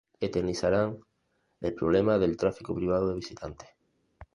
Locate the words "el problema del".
1.61-2.35